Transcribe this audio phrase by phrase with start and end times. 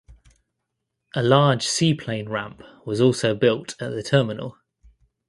[1.13, 4.57] A large seaplane ramp was also built at the Terminal.